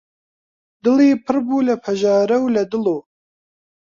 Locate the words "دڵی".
0.83-1.09